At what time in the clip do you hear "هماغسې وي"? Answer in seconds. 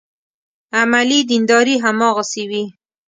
1.85-2.63